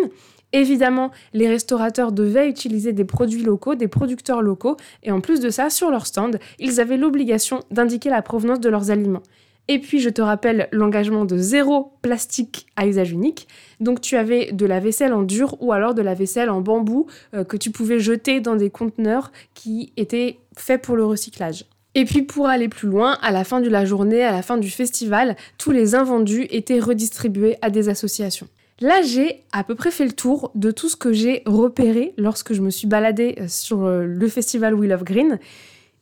Évidemment, 0.53 1.11
les 1.35 1.49
restaurateurs 1.49 2.13
devaient 2.13 2.49
utiliser 2.49 2.93
des 2.93 3.05
produits 3.05 3.43
locaux, 3.43 3.75
des 3.75 3.89
producteurs 3.89 4.41
locaux, 4.41 4.77
et 5.03 5.13
en 5.13 5.21
plus 5.21 5.41
de 5.41 5.51
ça, 5.51 5.69
sur 5.69 5.91
leur 5.91 6.07
stand, 6.07 6.39
ils 6.59 6.81
avaient 6.81 6.97
l'obligation 6.97 7.61
d'indiquer 7.71 8.09
la 8.09 8.23
provenance 8.23 8.61
de 8.61 8.71
leurs 8.71 8.91
aliments. 8.91 9.23
Et 9.71 9.79
puis, 9.79 10.01
je 10.01 10.09
te 10.09 10.23
rappelle 10.23 10.69
l'engagement 10.73 11.27
de 11.27 11.37
zéro 11.37 11.93
plastique 12.01 12.67
à 12.77 12.87
usage 12.87 13.13
unique. 13.13 13.49
Donc, 13.81 14.01
tu 14.01 14.17
avais 14.17 14.51
de 14.53 14.65
la 14.65 14.81
vaisselle 14.81 15.13
en 15.13 15.23
dur 15.23 15.57
ou 15.61 15.73
alors 15.73 15.93
de 15.93 16.01
la 16.01 16.15
vaisselle 16.15 16.49
en 16.49 16.63
bambou 16.63 17.07
euh, 17.35 17.45
que 17.45 17.59
tu 17.59 17.71
pouvais 17.71 18.01
jeter 18.01 18.41
dans 18.41 18.57
des 18.57 18.71
conteneurs 18.71 19.31
qui 19.53 19.93
étaient 19.99 20.39
faits 20.57 20.81
pour 20.81 20.97
le 20.97 21.05
recyclage. 21.05 21.67
Et 21.95 22.05
puis 22.05 22.23
pour 22.23 22.47
aller 22.47 22.69
plus 22.69 22.89
loin, 22.89 23.19
à 23.23 23.33
la 23.33 23.45
fin 23.45 23.61
de 23.61 23.69
la 23.69 23.85
journée, 23.85 24.23
à 24.23 24.31
la 24.31 24.43
fin 24.43 24.57
du 24.57 24.71
festival, 24.71 25.37
tous 25.59 25.73
les 25.73 25.95
invendus 25.95 26.47
étaient 26.51 26.79
redistribués 26.79 27.57
à 27.61 27.71
des 27.71 27.89
associations. 27.89 28.49
Là, 28.81 29.03
j'ai 29.03 29.45
à 29.53 29.65
peu 29.65 29.75
près 29.75 29.91
fait 29.91 30.05
le 30.05 30.13
tour 30.13 30.53
de 30.55 30.71
tout 30.71 30.89
ce 30.89 30.97
que 30.97 31.13
j'ai 31.13 31.43
repéré 31.47 32.15
lorsque 32.17 32.53
je 32.53 32.61
me 32.61 32.71
suis 32.71 32.87
baladée 32.87 33.37
euh, 33.41 33.49
sur 33.49 33.85
euh, 33.85 34.05
le 34.05 34.29
festival 34.29 34.75
Wheel 34.75 34.93
of 34.93 35.03
Green. 35.03 35.41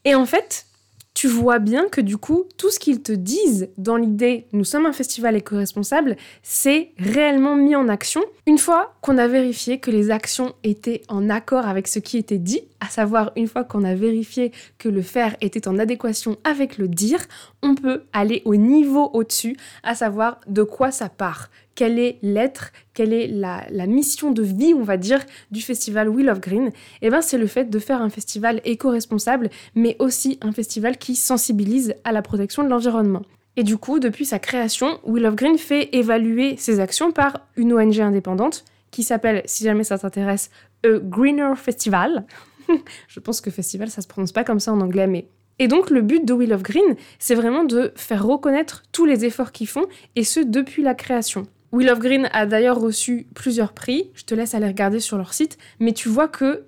Et 0.05 0.15
en 0.15 0.27
fait, 0.27 0.67
tu 1.15 1.29
vois 1.29 1.59
bien 1.59 1.89
que 1.89 2.03
du 2.03 2.19
coup, 2.19 2.45
tout 2.59 2.71
ce 2.71 2.79
qu'ils 2.79 3.03
te 3.03 3.13
disent 3.13 3.71
dans 3.79 3.97
l'idée 3.97 4.47
nous 4.53 4.65
sommes 4.65 4.85
un 4.85 4.93
festival 4.93 5.35
éco-responsable, 5.35 6.17
c'est 6.43 6.91
réellement 6.99 7.57
mis 7.57 7.75
en 7.75 7.89
action 7.89 8.21
une 8.47 8.59
fois 8.59 8.95
qu'on 9.01 9.17
a 9.17 9.27
vérifié 9.27 9.81
que 9.81 9.91
les 9.91 10.11
actions 10.11 10.55
étaient 10.63 11.01
en 11.09 11.31
accord 11.31 11.65
avec 11.65 11.89
ce 11.89 12.01
qui 12.01 12.19
était 12.19 12.37
dit, 12.37 12.61
à 12.81 12.91
savoir 12.91 13.33
une 13.35 13.49
fois 13.49 13.65
qu'on 13.65 13.85
a 13.85 13.95
vérifié 13.95 14.53
que 14.77 14.91
le 14.91 15.01
faire 15.01 15.35
était 15.41 15.67
en 15.67 15.79
adéquation 15.79 16.37
avec 16.45 16.77
le 16.77 16.87
dire, 16.87 17.25
on 17.63 17.75
peut 17.75 18.03
aller 18.13 18.43
au 18.45 18.57
niveau 18.57 19.09
au-dessus, 19.15 19.57
à 19.83 19.95
savoir 19.95 20.41
de 20.47 20.65
quoi 20.65 20.91
ça 20.91 21.09
part 21.09 21.49
quelle 21.77 22.01
est 22.01 22.19
l'être, 22.23 22.73
quelle 22.95 23.13
est 23.13 23.29
la, 23.29 23.87
mission 23.87 24.33
de 24.33 24.43
vie, 24.43 24.75
on 24.75 24.83
va 24.83 24.97
dire, 24.97 25.21
du 25.53 25.61
festival 25.61 26.09
Wheel 26.09 26.29
of 26.29 26.41
Green 26.41 26.73
Eh 27.03 27.11
bien, 27.11 27.21
c'est 27.21 27.39
le 27.39 27.47
fait 27.47 27.71
de 27.71 27.79
faire 27.79 28.03
un 28.03 28.11
festival 28.11 28.61
éco-responsable, 28.65 29.51
mais 29.77 29.95
aussi 30.01 30.39
un 30.41 30.51
festival 30.51 30.97
qui 30.97 31.15
sensibilise 31.15 31.95
à 32.03 32.11
la 32.11 32.23
protection 32.23 32.65
de 32.65 32.69
l'environnement. 32.69 33.23
Et 33.57 33.63
du 33.63 33.77
coup, 33.77 34.01
depuis 34.01 34.25
sa 34.25 34.39
création, 34.39 34.99
Wheel 35.05 35.27
of 35.27 35.37
Green 35.37 35.59
fait 35.59 35.95
évaluer 35.95 36.57
ses 36.57 36.81
actions 36.81 37.13
par 37.13 37.47
une 37.57 37.73
ONG 37.73 38.01
indépendante 38.01 38.65
qui 38.91 39.03
s'appelle, 39.03 39.43
si 39.45 39.65
jamais 39.65 39.85
ça 39.85 39.99
t'intéresse, 39.99 40.51
A 40.85 40.99
Greener 40.99 41.55
Festival. 41.57 42.27
Je 43.09 43.21
pense 43.21 43.41
que 43.41 43.51
festival, 43.51 43.91
ça 43.91 44.03
se 44.03 44.09
prononce 44.09 44.33
pas 44.33 44.45
comme 44.45 44.61
ça 44.61 44.73
en 44.73 44.81
anglais, 44.81 45.07
mais 45.07 45.29
et 45.59 45.69
donc 45.69 45.89
le 45.91 46.03
but 46.03 46.25
de 46.25 46.35
Wheel 46.35 46.53
of 46.53 46.63
Green, 46.63 46.97
c'est 47.19 47.35
vraiment 47.35 47.65
de 47.65 47.93
faire 47.97 48.27
reconnaître 48.27 48.83
tous 48.93 49.07
les 49.07 49.25
efforts 49.25 49.53
qu'ils 49.53 49.69
font, 49.69 49.87
et 50.15 50.25
ce 50.25 50.41
depuis 50.41 50.83
la 50.83 50.95
création. 50.95 51.47
Will 51.77 51.91
of 51.91 51.99
Green 51.99 52.31
a 52.33 52.47
d'ailleurs 52.47 52.81
reçu 52.81 53.27
plusieurs 53.35 53.75
prix, 53.75 54.11
je 54.15 54.25
te 54.25 54.35
laisse 54.35 54.55
aller 54.55 54.67
regarder 54.67 54.99
sur 54.99 55.19
leur 55.19 55.35
site, 55.35 55.59
mais 55.79 55.93
tu 55.93 56.09
vois 56.09 56.27
que 56.27 56.65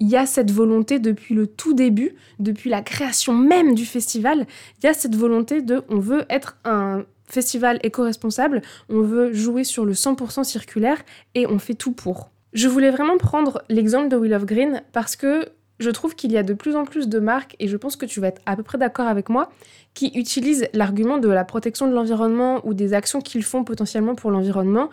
il 0.00 0.08
y 0.08 0.16
a 0.16 0.26
cette 0.26 0.50
volonté 0.50 0.98
depuis 0.98 1.36
le 1.36 1.46
tout 1.46 1.72
début, 1.72 2.16
depuis 2.40 2.68
la 2.68 2.82
création 2.82 3.32
même 3.32 3.76
du 3.76 3.86
festival, 3.86 4.48
il 4.78 4.86
y 4.86 4.88
a 4.88 4.92
cette 4.92 5.14
volonté 5.14 5.62
de 5.62 5.84
on 5.88 6.00
veut 6.00 6.24
être 6.28 6.56
un 6.64 7.04
festival 7.26 7.78
éco-responsable, 7.84 8.60
on 8.88 9.02
veut 9.02 9.32
jouer 9.32 9.62
sur 9.62 9.84
le 9.84 9.92
100% 9.92 10.42
circulaire 10.42 11.00
et 11.36 11.46
on 11.46 11.60
fait 11.60 11.74
tout 11.74 11.92
pour. 11.92 12.30
Je 12.52 12.66
voulais 12.66 12.90
vraiment 12.90 13.18
prendre 13.18 13.62
l'exemple 13.68 14.08
de 14.08 14.16
Will 14.16 14.34
of 14.34 14.46
Green 14.46 14.82
parce 14.92 15.14
que 15.14 15.46
je 15.80 15.90
trouve 15.90 16.14
qu'il 16.14 16.30
y 16.30 16.38
a 16.38 16.42
de 16.42 16.54
plus 16.54 16.76
en 16.76 16.84
plus 16.84 17.08
de 17.08 17.18
marques, 17.18 17.56
et 17.58 17.66
je 17.66 17.76
pense 17.76 17.96
que 17.96 18.06
tu 18.06 18.20
vas 18.20 18.28
être 18.28 18.42
à 18.46 18.54
peu 18.54 18.62
près 18.62 18.78
d'accord 18.78 19.08
avec 19.08 19.28
moi, 19.28 19.50
qui 19.94 20.12
utilisent 20.14 20.68
l'argument 20.72 21.18
de 21.18 21.28
la 21.28 21.44
protection 21.44 21.88
de 21.88 21.94
l'environnement 21.94 22.60
ou 22.64 22.74
des 22.74 22.92
actions 22.92 23.20
qu'ils 23.20 23.42
font 23.42 23.64
potentiellement 23.64 24.14
pour 24.14 24.30
l'environnement 24.30 24.90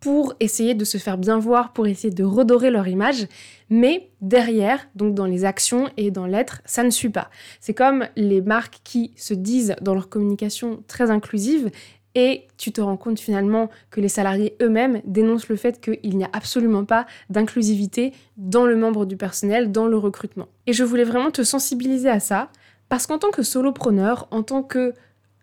pour 0.00 0.34
essayer 0.38 0.74
de 0.74 0.84
se 0.84 0.98
faire 0.98 1.16
bien 1.16 1.38
voir, 1.38 1.72
pour 1.72 1.86
essayer 1.86 2.12
de 2.12 2.24
redorer 2.24 2.70
leur 2.70 2.86
image. 2.88 3.26
Mais 3.70 4.10
derrière, 4.20 4.86
donc 4.94 5.14
dans 5.14 5.24
les 5.24 5.46
actions 5.46 5.88
et 5.96 6.10
dans 6.10 6.26
l'être, 6.26 6.60
ça 6.66 6.82
ne 6.82 6.90
suit 6.90 7.08
pas. 7.08 7.30
C'est 7.58 7.72
comme 7.72 8.06
les 8.14 8.42
marques 8.42 8.80
qui 8.84 9.12
se 9.16 9.32
disent 9.32 9.76
dans 9.80 9.94
leur 9.94 10.10
communication 10.10 10.82
très 10.88 11.10
inclusive 11.10 11.70
et 12.14 12.46
tu 12.56 12.72
te 12.72 12.80
rends 12.80 12.96
compte 12.96 13.18
finalement 13.18 13.70
que 13.90 14.00
les 14.00 14.08
salariés 14.08 14.56
eux-mêmes 14.62 15.00
dénoncent 15.04 15.48
le 15.48 15.56
fait 15.56 15.80
qu'il 15.80 16.16
n'y 16.16 16.24
a 16.24 16.30
absolument 16.32 16.84
pas 16.84 17.06
d'inclusivité 17.30 18.12
dans 18.36 18.66
le 18.66 18.76
membre 18.76 19.06
du 19.06 19.16
personnel, 19.16 19.72
dans 19.72 19.86
le 19.86 19.96
recrutement. 19.96 20.48
Et 20.66 20.72
je 20.72 20.84
voulais 20.84 21.04
vraiment 21.04 21.30
te 21.30 21.42
sensibiliser 21.42 22.08
à 22.08 22.20
ça, 22.20 22.50
parce 22.88 23.06
qu'en 23.06 23.18
tant 23.18 23.30
que 23.30 23.42
solopreneur, 23.42 24.28
en 24.30 24.42
tant 24.42 24.62
que 24.62 24.94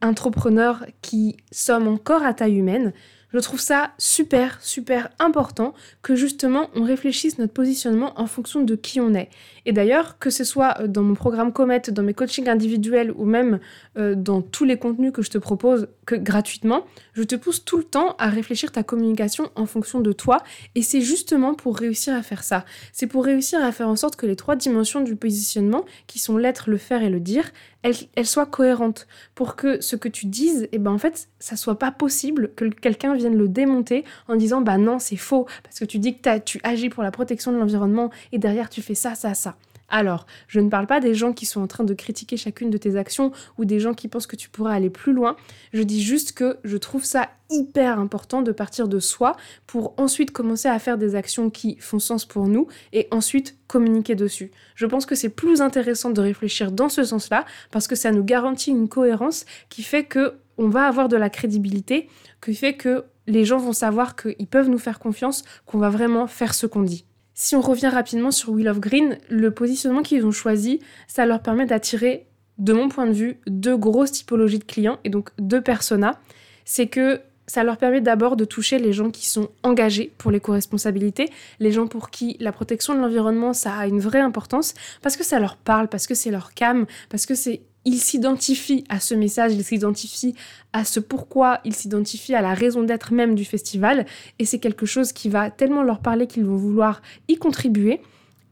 entrepreneur 0.02 0.86
qui 1.02 1.38
sommes 1.52 1.88
encore 1.88 2.24
à 2.24 2.34
taille 2.34 2.58
humaine, 2.58 2.94
je 3.34 3.40
trouve 3.40 3.60
ça 3.60 3.92
super, 3.98 4.60
super 4.62 5.10
important 5.20 5.74
que 6.02 6.16
justement 6.16 6.70
on 6.76 6.84
réfléchisse 6.84 7.38
notre 7.38 7.54
positionnement 7.54 8.20
en 8.20 8.28
fonction 8.28 8.64
de 8.64 8.76
qui 8.76 9.00
on 9.00 9.14
est. 9.14 9.30
Et 9.66 9.74
d'ailleurs, 9.74 10.18
que 10.20 10.30
ce 10.30 10.44
soit 10.44 10.80
euh, 10.80 10.88
dans 10.88 11.04
mon 11.04 11.14
programme 11.14 11.54
Comet, 11.54 11.82
dans 11.90 12.04
mes 12.04 12.14
coachings 12.14 12.50
individuels 12.50 13.12
ou 13.16 13.26
même 13.26 13.60
euh, 13.98 14.16
dans 14.16 14.42
tous 14.42 14.66
les 14.66 14.78
contenus 14.78 15.12
que 15.14 15.22
je 15.22 15.30
te 15.30 15.38
propose 15.38 15.88
gratuitement, 16.08 16.86
je 17.14 17.24
te 17.24 17.36
pousse 17.36 17.64
tout 17.64 17.78
le 17.78 17.84
temps 17.84 18.16
à 18.18 18.30
réfléchir 18.30 18.72
ta 18.72 18.84
communication 18.84 19.50
en 19.56 19.66
fonction 19.66 20.00
de 20.00 20.12
toi. 20.12 20.44
Et 20.76 20.82
c'est 20.82 21.02
justement 21.02 21.54
pour 21.54 21.78
réussir 21.78 22.14
à 22.16 22.24
faire 22.24 22.44
ça. 22.44 22.66
C'est 22.92 23.08
pour 23.08 23.24
réussir 23.26 23.64
à 23.64 23.72
faire 23.72 23.88
en 23.88 23.96
sorte 23.96 24.16
que 24.16 24.26
les 24.26 24.36
trois 24.36 24.56
dimensions 24.56 25.02
du 25.02 25.16
positionnement, 25.16 25.86
qui 26.08 26.20
sont 26.20 26.38
l'être, 26.38 26.70
le 26.70 26.78
faire 26.78 27.04
et 27.04 27.10
le 27.10 27.20
dire, 27.20 27.52
elles, 27.84 28.26
soient 28.26 28.46
cohérentes. 28.46 29.08
Pour 29.36 29.56
que 29.56 29.82
ce 29.82 29.96
que 29.96 30.08
tu 30.08 30.26
dises, 30.28 30.64
et 30.64 30.70
eh 30.74 30.78
ben 30.78 30.92
en 30.92 30.98
fait, 30.98 31.30
ça 31.40 31.56
soit 31.56 31.80
pas 31.80 31.92
possible 31.92 32.52
que 32.56 32.66
quelqu'un 32.66 33.16
vienne 33.16 33.36
le 33.36 33.48
démonter 33.48 34.06
en 34.28 34.36
disant 34.36 34.62
bah 34.62 34.78
non, 34.78 35.00
c'est 35.00 35.16
faux, 35.16 35.48
parce 35.64 35.80
que 35.80 35.86
tu 35.86 36.00
dis 36.00 36.18
que 36.18 36.38
tu 36.40 36.60
agis 36.64 36.90
pour 36.90 37.04
la 37.04 37.12
protection 37.12 37.52
de 37.52 37.58
l'environnement 37.58 38.12
et 38.32 38.38
derrière 38.38 38.70
tu 38.70 38.82
fais 38.82 38.96
ça, 38.96 39.16
ça, 39.16 39.34
ça. 39.34 39.56
Alors, 39.92 40.26
je 40.48 40.62
ne 40.62 40.70
parle 40.70 40.88
pas 40.88 41.02
des 41.02 41.14
gens 41.14 41.34
qui 41.34 41.46
sont 41.46 41.62
en 41.62 41.68
train 41.68 41.84
de 41.84 41.94
critiquer 41.94 42.38
chacune 42.38 42.70
de 42.70 42.78
tes 42.78 42.96
actions 42.96 43.34
ou 43.58 43.66
des 43.66 43.82
gens 43.82 43.94
qui 43.94 44.08
pensent 44.08 44.26
que 44.26 44.38
tu 44.38 44.50
pourrais 44.50 44.74
aller 44.74 44.90
plus 44.90 45.12
loin. 45.12 45.36
Je 45.74 45.84
dis 45.84 46.02
juste 46.02 46.32
que 46.32 46.58
je 46.64 46.78
trouve 46.78 47.04
ça 47.04 47.30
hyper 47.50 48.00
important 48.00 48.42
de 48.42 48.54
partir 48.54 48.88
de 48.88 49.00
soi 49.00 49.36
pour 49.68 49.94
ensuite 49.98 50.32
commencer 50.32 50.70
à 50.70 50.80
faire 50.80 50.98
des 50.98 51.16
actions 51.16 51.50
qui 51.50 51.76
font 51.80 52.00
sens 52.00 52.26
pour 52.26 52.48
nous 52.48 52.68
et 52.94 53.10
ensuite 53.12 53.58
communiquer 53.68 54.16
dessus. 54.16 54.52
Je 54.76 54.86
pense 54.86 55.06
que 55.06 55.16
c'est 55.16 55.30
plus 55.30 55.62
intéressant 55.62 56.12
de 56.12 56.22
réfléchir 56.22 56.72
dans 56.72 56.88
ce 56.88 57.04
sens-là 57.04 57.46
parce 57.70 57.88
que 57.88 57.96
ça 57.96 58.12
nous 58.12 58.24
garantit 58.24 58.72
une 58.72 58.88
cohérence 58.88 59.46
qui 59.68 59.84
fait 59.84 60.06
que 60.06 60.36
on 60.58 60.70
va 60.70 60.86
avoir 60.86 61.10
de 61.10 61.18
la 61.18 61.30
crédibilité, 61.30 62.08
qui 62.42 62.56
fait 62.56 62.76
que 62.76 63.04
les 63.28 63.46
gens 63.46 63.58
vont 63.58 63.74
savoir 63.74 64.16
qu'ils 64.16 64.48
peuvent 64.48 64.70
nous 64.70 64.78
faire 64.78 65.00
confiance, 65.00 65.44
qu'on 65.66 65.80
va 65.80 65.90
vraiment 65.90 66.28
faire 66.28 66.54
ce 66.54 66.68
qu'on 66.68 66.84
dit. 66.84 67.06
Si 67.44 67.56
on 67.56 67.62
revient 67.62 67.88
rapidement 67.88 68.30
sur 68.30 68.52
Will 68.52 68.70
of 68.70 68.80
Green, 68.80 69.18
le 69.28 69.50
positionnement 69.50 70.04
qu'ils 70.04 70.24
ont 70.28 70.32
choisi, 70.32 70.80
ça 71.08 71.26
leur 71.26 71.42
permet 71.42 71.66
d'attirer, 71.66 72.28
de 72.60 72.72
mon 72.72 72.88
point 72.88 73.08
de 73.08 73.14
vue, 73.14 73.40
deux 73.48 73.76
grosses 73.76 74.12
typologies 74.12 74.60
de 74.60 74.64
clients 74.64 75.00
et 75.04 75.10
donc 75.10 75.32
deux 75.40 75.60
personas. 75.60 76.20
C'est 76.66 76.86
que 76.86 77.20
ça 77.48 77.64
leur 77.64 77.78
permet 77.78 78.00
d'abord 78.00 78.36
de 78.36 78.46
toucher 78.46 78.78
les 78.78 78.94
gens 78.94 79.10
qui 79.10 79.28
sont 79.28 79.50
engagés 79.64 80.14
pour 80.20 80.30
l'éco-responsabilité, 80.30 81.32
les 81.60 81.72
gens 81.72 81.88
pour 81.88 82.12
qui 82.12 82.38
la 82.40 82.52
protection 82.52 82.94
de 82.94 83.00
l'environnement, 83.00 83.54
ça 83.54 83.76
a 83.76 83.88
une 83.88 84.00
vraie 84.00 84.20
importance, 84.22 84.76
parce 85.02 85.18
que 85.18 85.24
ça 85.24 85.40
leur 85.40 85.58
parle, 85.58 85.88
parce 85.88 86.06
que 86.06 86.14
c'est 86.14 86.30
leur 86.30 86.54
cam, 86.54 86.86
parce 87.10 87.26
que 87.26 87.34
c'est 87.34 87.64
ils 87.86 88.00
s'identifient 88.00 88.84
à 88.90 89.00
ce 89.00 89.16
message, 89.16 89.54
ils 89.54 89.64
s'identifient 89.64 90.36
à 90.74 90.86
ce 90.86 91.00
pourquoi, 91.00 91.60
ils 91.66 91.76
s'identifient 91.76 92.36
à 92.36 92.42
la 92.42 92.54
raison 92.54 92.84
d'être 92.84 93.14
même 93.14 93.36
du 93.36 93.46
festival, 93.46 94.06
et 94.40 94.46
c'est 94.46 94.60
quelque 94.60 94.86
chose 94.86 95.14
qui 95.14 95.30
va 95.30 95.50
tellement 95.50 95.84
leur 95.84 96.00
parler 96.00 96.28
qu'ils 96.28 96.46
vont 96.46 96.58
vouloir 96.58 97.02
y 97.28 97.36
contribuer. 97.36 98.02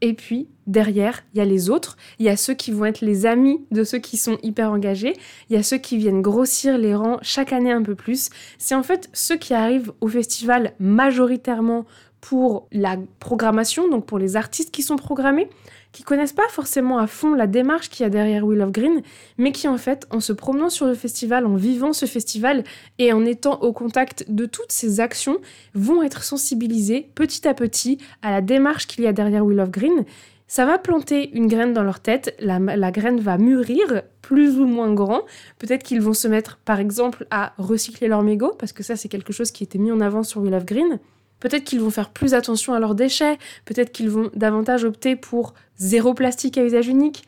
Et 0.01 0.13
puis, 0.13 0.47
derrière, 0.65 1.23
il 1.33 1.39
y 1.39 1.41
a 1.41 1.45
les 1.45 1.69
autres, 1.69 1.97
il 2.19 2.25
y 2.25 2.29
a 2.29 2.37
ceux 2.37 2.53
qui 2.53 2.71
vont 2.71 2.85
être 2.85 3.01
les 3.01 3.25
amis 3.25 3.65
de 3.71 3.83
ceux 3.83 3.97
qui 3.97 4.15
sont 4.15 4.37
hyper 4.43 4.71
engagés, 4.71 5.13
il 5.49 5.57
y 5.57 5.59
a 5.59 5.63
ceux 5.63 5.77
qui 5.77 5.97
viennent 5.97 6.21
grossir 6.21 6.77
les 6.77 6.95
rangs 6.95 7.19
chaque 7.21 7.51
année 7.51 7.71
un 7.71 7.83
peu 7.83 7.95
plus. 7.95 8.29
C'est 8.57 8.75
en 8.75 8.83
fait 8.83 9.09
ceux 9.11 9.35
qui 9.35 9.53
arrivent 9.53 9.91
au 9.99 10.07
festival 10.07 10.73
majoritairement 10.79 11.85
pour 12.21 12.67
la 12.71 12.97
programmation, 13.19 13.89
donc 13.89 14.05
pour 14.05 14.19
les 14.19 14.35
artistes 14.35 14.71
qui 14.71 14.83
sont 14.83 14.97
programmés, 14.97 15.49
qui 15.91 16.03
connaissent 16.03 16.33
pas 16.33 16.47
forcément 16.49 16.99
à 16.99 17.07
fond 17.07 17.33
la 17.33 17.47
démarche 17.47 17.89
qu'il 17.89 18.03
y 18.03 18.07
a 18.07 18.09
derrière 18.09 18.45
Will 18.45 18.61
of 18.61 18.71
Green, 18.71 19.01
mais 19.37 19.51
qui 19.51 19.67
en 19.67 19.77
fait, 19.77 20.05
en 20.11 20.19
se 20.19 20.33
promenant 20.33 20.69
sur 20.69 20.85
le 20.85 20.93
festival, 20.93 21.45
en 21.45 21.55
vivant 21.55 21.93
ce 21.93 22.05
festival 22.05 22.63
et 22.99 23.13
en 23.13 23.25
étant 23.25 23.59
au 23.61 23.73
contact 23.73 24.25
de 24.29 24.45
toutes 24.45 24.71
ces 24.71 24.99
actions, 24.99 25.37
vont 25.73 26.03
être 26.03 26.23
sensibilisés 26.23 27.09
petit 27.15 27.47
à 27.47 27.53
petit 27.53 27.97
à 28.21 28.31
la 28.31 28.41
démarche 28.41 28.87
qu'il 28.87 29.03
y 29.03 29.07
a 29.07 29.13
derrière 29.13 29.45
Will 29.45 29.59
of 29.59 29.71
Green. 29.71 30.05
Ça 30.47 30.65
va 30.65 30.79
planter 30.79 31.29
une 31.35 31.47
graine 31.47 31.73
dans 31.73 31.83
leur 31.83 31.99
tête, 31.99 32.35
la, 32.39 32.91
graine 32.91 33.19
va 33.19 33.37
mûrir, 33.37 34.01
plus 34.23 34.59
ou 34.59 34.65
moins 34.65 34.91
grand. 34.91 35.21
Peut-être 35.59 35.83
qu'ils 35.83 36.01
vont 36.01 36.15
se 36.15 36.27
mettre, 36.27 36.57
par 36.65 36.79
exemple, 36.79 37.27
à 37.29 37.53
recycler 37.59 38.07
leur 38.07 38.23
mégot, 38.23 38.53
parce 38.57 38.73
que 38.73 38.81
ça, 38.81 38.95
c'est 38.95 39.09
quelque 39.09 39.31
chose 39.31 39.51
qui 39.51 39.63
était 39.63 39.77
mis 39.77 39.91
en 39.91 40.01
avant 40.01 40.23
sur 40.23 40.41
Will 40.41 40.55
of 40.55 40.65
Green. 40.65 40.99
Peut-être 41.39 41.63
qu'ils 41.63 41.79
vont 41.79 41.89
faire 41.89 42.09
plus 42.09 42.33
attention 42.33 42.73
à 42.73 42.79
leurs 42.79 42.95
déchets, 42.95 43.37
peut-être 43.65 43.91
qu'ils 43.91 44.09
vont 44.09 44.29
davantage 44.35 44.83
opter 44.83 45.15
pour 45.15 45.53
zéro 45.77 46.13
plastique 46.13 46.57
à 46.57 46.63
usage 46.63 46.87
unique. 46.87 47.23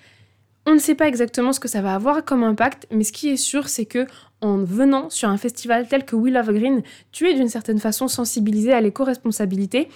On 0.68 0.74
ne 0.74 0.80
sait 0.80 0.96
pas 0.96 1.08
exactement 1.08 1.53
ce 1.53 1.60
que 1.60 1.68
ça 1.68 1.82
va 1.82 1.96
avoir 1.96 2.24
comme 2.24 2.44
impact, 2.44 2.88
mais 2.91 3.03
ce 3.03 3.12
qui 3.12 3.30
est 3.30 3.38
sûr, 3.38 3.68
c'est 3.68 3.86
que 3.86 4.06
en 4.41 4.58
venant 4.58 5.10
sur 5.10 5.30
un 5.30 5.38
festival 5.38 5.88
tel 5.88 6.06
que 6.06 6.15
We 6.15 6.34
Love 6.34 6.53
Green, 6.53 6.84
tu 7.12 7.30
es 7.30 7.34
d'une 7.34 7.48
certaine 7.48 7.80
façon 7.80 8.08
sensibilisé 8.08 8.74
à 8.74 8.82
l'éco-responsabilité 8.82 9.88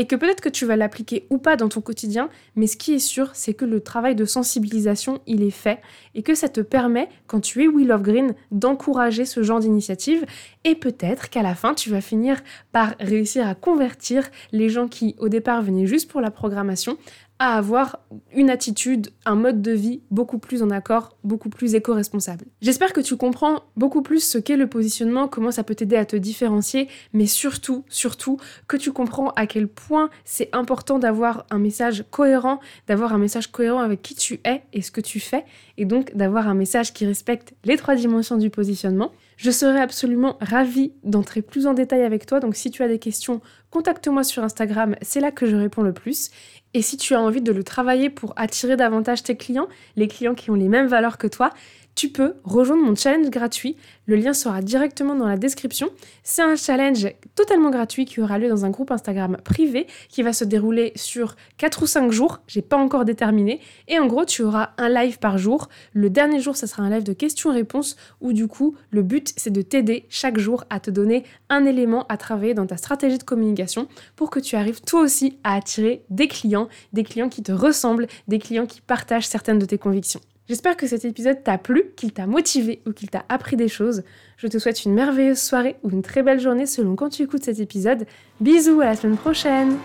et 0.00 0.06
que 0.06 0.16
peut-être 0.16 0.40
que 0.40 0.48
tu 0.48 0.64
vas 0.64 0.76
l'appliquer 0.76 1.26
ou 1.28 1.36
pas 1.36 1.56
dans 1.56 1.68
ton 1.68 1.82
quotidien, 1.82 2.30
mais 2.56 2.66
ce 2.66 2.78
qui 2.78 2.94
est 2.94 2.98
sûr, 2.98 3.32
c'est 3.34 3.52
que 3.52 3.66
le 3.66 3.80
travail 3.80 4.14
de 4.14 4.24
sensibilisation, 4.24 5.20
il 5.26 5.42
est 5.42 5.50
fait 5.50 5.82
et 6.14 6.22
que 6.22 6.34
ça 6.34 6.48
te 6.48 6.62
permet, 6.62 7.10
quand 7.26 7.40
tu 7.40 7.62
es 7.62 7.68
Will 7.68 7.92
of 7.92 8.00
Green, 8.00 8.34
d'encourager 8.50 9.26
ce 9.26 9.42
genre 9.42 9.60
d'initiative. 9.60 10.24
Et 10.64 10.74
peut-être 10.74 11.28
qu'à 11.28 11.42
la 11.42 11.54
fin, 11.54 11.74
tu 11.74 11.90
vas 11.90 12.00
finir 12.00 12.40
par 12.72 12.94
réussir 12.98 13.46
à 13.46 13.54
convertir 13.54 14.30
les 14.52 14.70
gens 14.70 14.88
qui 14.88 15.16
au 15.18 15.28
départ 15.28 15.60
venaient 15.60 15.86
juste 15.86 16.10
pour 16.10 16.22
la 16.22 16.30
programmation 16.30 16.96
à 17.40 17.56
avoir 17.56 18.00
une 18.34 18.50
attitude, 18.50 19.08
un 19.24 19.34
mode 19.34 19.62
de 19.62 19.72
vie 19.72 20.02
beaucoup 20.10 20.38
plus 20.38 20.62
en 20.62 20.68
accord, 20.68 21.16
beaucoup 21.24 21.48
plus 21.48 21.74
éco-responsable. 21.74 22.44
J'espère 22.60 22.92
que 22.92 23.00
tu 23.00 23.16
comprends 23.16 23.62
beaucoup 23.78 24.02
plus 24.02 24.22
ce 24.22 24.36
qu'est 24.36 24.58
le 24.58 24.66
positionnement, 24.66 25.26
comment 25.26 25.50
ça 25.50 25.64
peut 25.64 25.74
t'aider 25.74 25.96
à 25.96 26.04
te 26.04 26.16
différencier, 26.16 26.88
mais 27.14 27.24
surtout, 27.24 27.86
surtout, 27.88 28.36
que 28.68 28.76
tu 28.76 28.92
comprends 28.92 29.30
à 29.30 29.46
quel 29.46 29.68
point 29.68 30.10
c'est 30.26 30.50
important 30.52 30.98
d'avoir 30.98 31.46
un 31.50 31.58
message 31.58 32.04
cohérent, 32.10 32.60
d'avoir 32.88 33.14
un 33.14 33.18
message 33.18 33.50
cohérent 33.50 33.80
avec 33.80 34.02
qui 34.02 34.14
tu 34.14 34.40
es 34.44 34.62
et 34.74 34.82
ce 34.82 34.90
que 34.90 35.00
tu 35.00 35.18
fais, 35.18 35.46
et 35.78 35.86
donc 35.86 36.14
d'avoir 36.14 36.46
un 36.46 36.54
message 36.54 36.92
qui 36.92 37.06
respecte 37.06 37.54
les 37.64 37.78
trois 37.78 37.94
dimensions 37.94 38.36
du 38.36 38.50
positionnement. 38.50 39.12
Je 39.42 39.50
serais 39.50 39.80
absolument 39.80 40.36
ravie 40.42 40.92
d'entrer 41.02 41.40
plus 41.40 41.66
en 41.66 41.72
détail 41.72 42.02
avec 42.02 42.26
toi, 42.26 42.40
donc 42.40 42.54
si 42.56 42.70
tu 42.70 42.82
as 42.82 42.88
des 42.88 42.98
questions, 42.98 43.40
contacte-moi 43.70 44.22
sur 44.22 44.44
Instagram, 44.44 44.96
c'est 45.00 45.20
là 45.20 45.30
que 45.30 45.46
je 45.46 45.56
réponds 45.56 45.80
le 45.80 45.94
plus. 45.94 46.28
Et 46.74 46.82
si 46.82 46.98
tu 46.98 47.14
as 47.14 47.22
envie 47.22 47.40
de 47.40 47.50
le 47.50 47.64
travailler 47.64 48.10
pour 48.10 48.34
attirer 48.36 48.76
davantage 48.76 49.22
tes 49.22 49.38
clients, 49.38 49.68
les 49.96 50.08
clients 50.08 50.34
qui 50.34 50.50
ont 50.50 50.56
les 50.56 50.68
mêmes 50.68 50.88
valeurs 50.88 51.16
que 51.16 51.26
toi, 51.26 51.54
tu 52.00 52.08
peux 52.08 52.36
rejoindre 52.44 52.82
mon 52.82 52.96
challenge 52.96 53.28
gratuit. 53.28 53.76
Le 54.06 54.16
lien 54.16 54.32
sera 54.32 54.62
directement 54.62 55.14
dans 55.14 55.26
la 55.28 55.36
description. 55.36 55.90
C'est 56.22 56.40
un 56.40 56.56
challenge 56.56 57.06
totalement 57.34 57.68
gratuit 57.68 58.06
qui 58.06 58.22
aura 58.22 58.38
lieu 58.38 58.48
dans 58.48 58.64
un 58.64 58.70
groupe 58.70 58.90
Instagram 58.90 59.36
privé 59.44 59.86
qui 60.08 60.22
va 60.22 60.32
se 60.32 60.44
dérouler 60.44 60.92
sur 60.96 61.36
4 61.58 61.82
ou 61.82 61.86
5 61.86 62.10
jours. 62.10 62.40
J'ai 62.46 62.62
pas 62.62 62.78
encore 62.78 63.04
déterminé. 63.04 63.60
Et 63.86 63.98
en 63.98 64.06
gros, 64.06 64.24
tu 64.24 64.40
auras 64.40 64.70
un 64.78 64.88
live 64.88 65.18
par 65.18 65.36
jour. 65.36 65.68
Le 65.92 66.08
dernier 66.08 66.40
jour, 66.40 66.56
ça 66.56 66.66
sera 66.66 66.84
un 66.84 66.88
live 66.88 67.02
de 67.02 67.12
questions-réponses 67.12 67.96
où 68.22 68.32
du 68.32 68.48
coup, 68.48 68.76
le 68.90 69.02
but, 69.02 69.34
c'est 69.36 69.52
de 69.52 69.60
t'aider 69.60 70.06
chaque 70.08 70.38
jour 70.38 70.64
à 70.70 70.80
te 70.80 70.90
donner 70.90 71.24
un 71.50 71.66
élément 71.66 72.06
à 72.08 72.16
travailler 72.16 72.54
dans 72.54 72.66
ta 72.66 72.78
stratégie 72.78 73.18
de 73.18 73.24
communication 73.24 73.88
pour 74.16 74.30
que 74.30 74.40
tu 74.40 74.56
arrives 74.56 74.80
toi 74.80 75.02
aussi 75.02 75.36
à 75.44 75.54
attirer 75.54 76.02
des 76.08 76.28
clients, 76.28 76.70
des 76.94 77.04
clients 77.04 77.28
qui 77.28 77.42
te 77.42 77.52
ressemblent, 77.52 78.06
des 78.26 78.38
clients 78.38 78.64
qui 78.64 78.80
partagent 78.80 79.28
certaines 79.28 79.58
de 79.58 79.66
tes 79.66 79.76
convictions. 79.76 80.20
J'espère 80.50 80.76
que 80.76 80.88
cet 80.88 81.04
épisode 81.04 81.44
t'a 81.44 81.58
plu, 81.58 81.92
qu'il 81.94 82.12
t'a 82.12 82.26
motivé 82.26 82.82
ou 82.84 82.92
qu'il 82.92 83.08
t'a 83.08 83.24
appris 83.28 83.54
des 83.54 83.68
choses. 83.68 84.02
Je 84.36 84.48
te 84.48 84.58
souhaite 84.58 84.84
une 84.84 84.94
merveilleuse 84.94 85.38
soirée 85.38 85.76
ou 85.84 85.90
une 85.90 86.02
très 86.02 86.24
belle 86.24 86.40
journée 86.40 86.66
selon 86.66 86.96
quand 86.96 87.10
tu 87.10 87.22
écoutes 87.22 87.44
cet 87.44 87.60
épisode. 87.60 88.04
Bisous, 88.40 88.80
à 88.80 88.86
la 88.86 88.96
semaine 88.96 89.16
prochaine 89.16 89.76